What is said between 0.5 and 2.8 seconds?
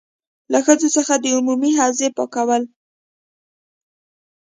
له ښځو څخه د عمومي حوزې پاکول.